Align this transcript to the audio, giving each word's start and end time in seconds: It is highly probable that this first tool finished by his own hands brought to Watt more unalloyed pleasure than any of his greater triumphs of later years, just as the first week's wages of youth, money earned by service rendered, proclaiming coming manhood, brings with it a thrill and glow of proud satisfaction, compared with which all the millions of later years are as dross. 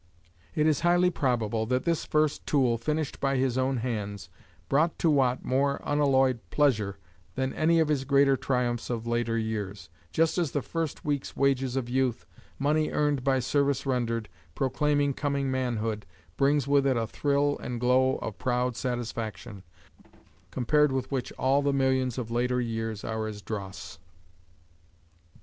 It 0.55 0.65
is 0.65 0.79
highly 0.79 1.11
probable 1.11 1.67
that 1.67 1.85
this 1.85 2.05
first 2.05 2.47
tool 2.47 2.79
finished 2.79 3.19
by 3.19 3.37
his 3.37 3.55
own 3.55 3.77
hands 3.77 4.29
brought 4.67 4.97
to 4.97 5.11
Watt 5.11 5.45
more 5.45 5.79
unalloyed 5.83 6.39
pleasure 6.49 6.97
than 7.35 7.53
any 7.53 7.79
of 7.79 7.87
his 7.87 8.03
greater 8.03 8.35
triumphs 8.35 8.89
of 8.89 9.05
later 9.05 9.37
years, 9.37 9.91
just 10.11 10.39
as 10.39 10.53
the 10.53 10.63
first 10.63 11.05
week's 11.05 11.35
wages 11.37 11.75
of 11.75 11.87
youth, 11.87 12.25
money 12.57 12.89
earned 12.89 13.23
by 13.23 13.37
service 13.37 13.85
rendered, 13.85 14.27
proclaiming 14.55 15.13
coming 15.13 15.51
manhood, 15.51 16.07
brings 16.35 16.67
with 16.67 16.87
it 16.87 16.97
a 16.97 17.05
thrill 17.05 17.59
and 17.59 17.79
glow 17.79 18.15
of 18.23 18.39
proud 18.39 18.75
satisfaction, 18.75 19.61
compared 20.49 20.91
with 20.91 21.11
which 21.11 21.31
all 21.33 21.61
the 21.61 21.71
millions 21.71 22.17
of 22.17 22.31
later 22.31 22.59
years 22.59 23.03
are 23.03 23.27
as 23.27 23.39
dross. 23.43 23.99